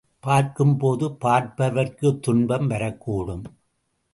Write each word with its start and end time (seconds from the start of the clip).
பார்க்கும்போது 0.19 1.05
பார்ப்பவர்க்கு 1.21 2.19
துன்பமும் 2.19 2.69
வரக்கூடும். 2.69 3.45